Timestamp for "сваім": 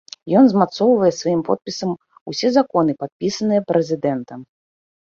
1.19-1.41